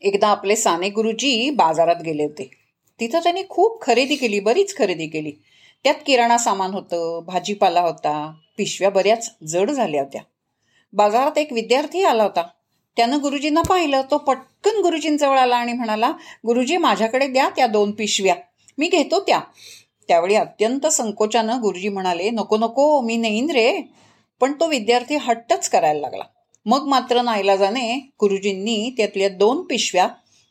एकदा 0.00 0.28
आपले 0.28 0.56
साने 0.56 0.88
गुरुजी 0.88 1.50
बाजारात 1.50 1.96
गेले 2.04 2.22
होते. 2.22 2.50
तिथं 3.00 3.18
त्यांनी 3.18 3.42
खूप 3.48 3.82
खरेदी 3.82 4.16
केली 4.16 4.40
बरीच 4.40 4.76
खरेदी 4.76 5.06
केली. 5.06 5.32
त्यात 5.84 5.94
किराणा 6.06 6.38
सामान 6.38 6.70
होतं 6.70 7.20
भाजीपाला 7.26 7.80
होता 7.80 8.34
पिशव्या 8.58 8.90
बऱ्याच 8.90 9.34
जड 9.46 9.70
झाल्या 9.70 10.02
होत्या. 10.02 10.22
बाजारात 10.92 11.38
एक 11.38 11.52
विद्यार्थी 11.52 12.04
आला 12.04 12.22
होता. 12.22 12.42
त्यानं 12.96 13.18
गुरुजींना 13.22 13.62
पाहिलं 13.62 14.02
तो 14.10 14.18
पटकन 14.18 14.82
गुरुजींजवळ 14.82 15.38
आला 15.38 15.56
आणि 15.56 15.72
म्हणाला 15.72 16.12
गुरुजी 16.46 16.76
माझ्याकडे 16.76 17.26
द्या 17.26 17.50
त्या 17.56 17.66
दोन 17.66 17.90
पिशव्या. 17.90 18.34
मी 18.78 18.88
घेतो 18.88 19.20
त्या. 19.20 19.40
त्यावेळी 20.08 20.34
अत्यंत 20.34 20.86
संकोचानं 20.86 21.62
गुरुजी 21.62 21.88
म्हणाले 21.88 22.30
नको 22.30 22.56
नको 22.56 23.00
मी 23.00 23.16
नेईन 23.16 23.50
रे. 23.50 23.82
पण 24.40 24.52
तो 24.52 24.68
विद्यार्थी 24.68 25.16
हट्टच 25.16 25.68
करायला 25.68 26.00
लागला. 26.00 26.22
मग 26.64 26.86
मात्र 26.86 27.22
नाईलाजाने 27.22 28.10
गुरुजींनी 28.20 28.94
त्यातल्या 28.96 29.28
दोन 29.28 29.62
पिशव्या 29.62 30.08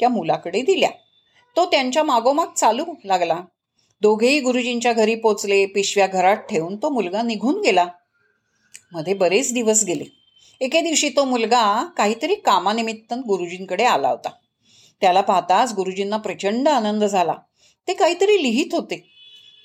त्या 0.00 0.08
मुलाकडे 0.08 0.62
दिल्या. 0.62 0.90
तो 1.56 1.66
त्यांच्या 1.66 2.02
मागोमाग 2.02 2.46
चालू 2.56 2.84
लागला. 3.04 3.40
दोघेही 4.00 4.40
गुरुजींच्या 4.40 4.92
घरी 4.92 5.14
पोचले 5.14 5.66
पिशव्या 5.66 6.06
घरात 6.06 6.36
ठेवून 6.36 6.76
तो 6.76 6.88
मुलगा 6.88 7.22
निघून 7.22 7.60
गेला. 7.60 7.86
मध्ये 8.92 9.14
बरेच 9.14 9.52
दिवस 9.52 9.84
गेले. 9.84 10.04
एके 10.60 10.80
दिवशी 10.80 11.08
तो 11.08 11.24
मुलगा 11.24 11.84
काहीतरी 11.96 12.34
कामानिमित्त 12.34 13.14
गुरुजींकडे 13.14 13.84
आला 13.84 14.08
होता. 14.08 14.28
त्याला 15.00 15.20
पाहताच 15.20 15.72
गुरुजींना 15.72 16.16
प्रचंड 16.16 16.68
आनंद 16.68 17.04
झाला. 17.04 17.34
ते 17.88 17.94
काहीतरी 17.94 18.42
लिहित 18.42 18.66
होते. 18.72 19.12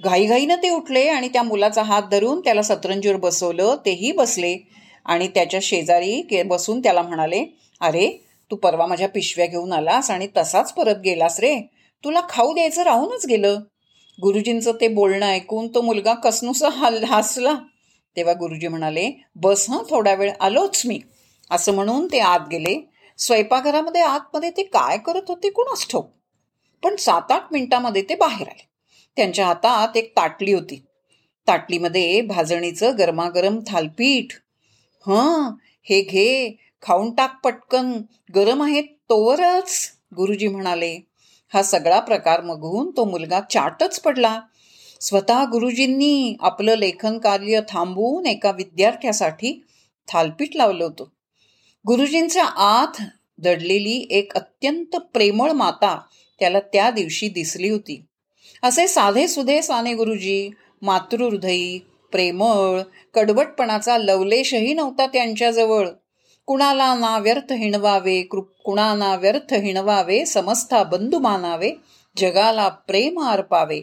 घाईघाईनं 0.04 0.56
ते 0.56 0.70
उठले 0.70 1.10
आणि 1.10 1.28
त्या 1.28 1.44
मुलाचा 1.44 1.84
हात 1.84 2.04
धरून 2.12 2.40
त्याला 2.40 2.62
सतरंजीवर 2.62 3.16
बसवलं 3.16 3.76
तेही 3.86 4.12
बसले. 4.12 4.58
आणि 5.08 5.28
त्याच्या 5.28 5.60
शेजारी 5.64 6.22
के 6.22 6.44
बसून 6.44 6.80
त्याला 6.80 7.02
म्हणाले 7.02 7.46
अरे 7.82 8.10
तू 8.52 8.56
परवा 8.56 8.86
माझ्या 8.86 9.10
पिशव्या 9.10 9.46
घेऊन 9.46 9.74
आलास 9.74 10.12
आणि 10.12 10.28
तसाच 10.38 10.74
परत 10.74 10.96
गेलास 10.96 11.40
रे. 11.40 11.56
तुला 12.04 12.22
खाऊ 12.30 12.54
द्यायचं 12.54 12.84
राहूनच 12.84 13.26
गेलं. 13.26 13.60
गुरुजींचं 14.22 14.72
ते 14.82 14.88
बोलणं 14.88 15.26
ऐकून 15.26 15.68
तो 15.68 15.82
मुलगा 15.82 16.14
कसनुसा 16.14 16.70
हल 16.70 17.04
हसला. 17.04 17.54
तेव्हा 18.18 18.34
गुरुजी 18.34 18.68
म्हणाले 18.68 19.10
बस 19.36 19.70
हं 19.70 19.84
थोडा 19.90 20.14
वेळ 20.14 20.32
आलोच 20.40 20.82
मी. 20.86 21.00
असं 21.52 21.74
म्हणून 21.74 22.08
ते 22.12 22.20
आत 22.20 22.48
गेले. 22.52 22.80
स्वयंपाकघरामध्ये 23.18 24.02
आतमध्ये 24.02 24.50
ते 24.50 24.64
काय 24.64 24.98
करत 24.98 25.28
होते 25.28 25.50
कुणाच 25.50 25.88
ठोक 25.90 26.10
पण 26.84 26.96
सात 26.96 27.32
आठ 27.32 27.44
मिनिटामध्ये 27.52 28.02
ते 28.02 28.16
बाहेर 28.16 28.48
आले. 28.48 28.68
त्यांच्या 29.18 29.46
हातात 29.46 29.98
एक 29.98 30.12
ताटली 30.16 30.54
होती. 30.54 30.84
ताटलीमध्ये 31.48 32.22
भाजणीचं 32.22 32.98
गरमागरम 32.98 33.60
थालपीठ 33.68 34.34
हं 35.08 35.54
हे 35.84 36.02
घे 36.02 36.58
खाऊन 36.82 37.12
टाक 37.12 37.40
पटकन. 37.44 38.02
गरम 38.36 38.64
आहेत 38.64 38.84
तोवरच 38.84 39.92
गुरुजी 40.16 40.48
म्हणाले. 40.48 41.00
हा 41.54 41.64
सगळा 41.64 42.00
प्रकार 42.00 42.42
मगून 42.42 42.92
तो 42.98 43.06
मुलगा 43.06 43.40
चाटच 43.40 44.00
पडला. 44.00 44.42
स्वतः 45.02 45.44
गुरुजींनी 45.44 46.36
आपलं 46.40 46.76
लेखन 46.76 47.18
कार्य 47.18 47.62
थांबवून 47.70 48.26
एका 48.26 48.52
विद्यार्थ्यासाठी 48.52 49.64
थालपीठ 50.08 50.56
लावलं 50.56 50.84
होतं. 50.84 51.04
गुरुजींच्या 51.88 52.46
आत 52.46 53.02
दडलेली 53.38 54.08
एक 54.10 54.34
अत्यंत 54.34 54.96
प्रेमळ 54.96 55.52
माता 55.52 56.02
त्याला 56.40 56.60
त्या 56.60 56.90
दिवशी 56.90 57.30
दिसली 57.30 57.70
होती. 57.70 58.02
असे 58.64 58.88
साधे 58.88 59.28
सुधे 59.28 59.62
साने 59.62 59.94
गुरुजी 59.94 60.50
मातृहृदयी 60.82 61.80
प्रेमळ 62.12 62.82
कडवटपणाचा 63.14 63.98
लवलेशही 63.98 64.74
नव्हता 64.74 65.06
त्यांच्याजवळ. 65.08 65.88
कुणाला 66.46 66.94
ना 66.96 67.18
व्यर्थ 67.18 67.54
हिणवावे 67.54 68.22
कुणाला 68.22 69.16
व्यर्थ 69.16 69.54
हिणवावे 69.54 70.26
समस्था 70.26 70.84
बंधू 70.84 71.20
मानावे 71.20 71.72
जगाला 72.18 72.68
प्रेम 72.68 73.22
अर्पावे 73.22 73.82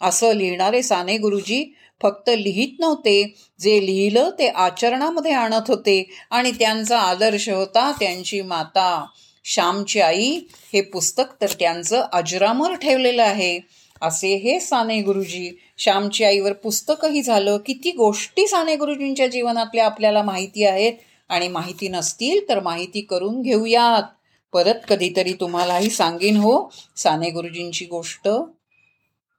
असं 0.00 0.32
लिहिणारे 0.32 0.82
साने 0.82 1.18
गुरुजी 1.18 1.74
फक्त 2.02 2.30
लिहित 2.30 2.80
नव्हते. 2.80 3.34
जे 3.60 3.86
लिहिलं 3.86 4.30
ते 4.38 4.48
आचरणामध्ये 4.48 5.32
आणत 5.32 5.68
होते 5.68 6.10
आणि 6.30 6.50
त्यांचा 6.50 6.98
आदर्श 6.98 7.48
होता 7.48 7.92
त्यांची 8.00 8.40
माता. 8.42 9.06
श्यामची 9.44 10.00
आई 10.00 10.40
हे 10.72 10.80
पुस्तक 10.80 11.24
तर 11.40 11.46
त्यांचं 11.46 12.04
अजरामर 12.12 12.74
ठेवलेलं 12.74 13.22
आहे. 13.22 13.60
असे 14.00 14.36
हे 14.36 14.60
साने 14.60 15.02
गुरुजी 15.02 15.58
श्यामची 15.78 16.24
आईवर 16.24 16.52
पुस्तकही 16.52 17.22
झालं. 17.22 17.56
किती 17.66 17.90
गोष्टी 17.90 18.46
साने 18.46 18.76
गुरुजींच्या 18.76 19.26
जीवनातल्या 19.26 19.86
आपल्याला 19.86 20.22
माहिती 20.22 20.64
आहेत. 20.64 20.92
आणि 21.28 21.48
माहिती 21.48 21.88
नसतील 21.88 22.48
तर 22.48 22.60
माहिती 22.60 23.00
करून 23.00 23.42
घेऊयात. 23.42 24.02
परत 24.52 24.74
कधीतरी 24.88 25.32
तुम्हालाही 25.32 25.90
सांगेन 25.90 26.36
हो. 26.36 26.72
साने 26.96 27.30
गुरुजींची 27.30 27.84
गोष्ट 27.84 28.28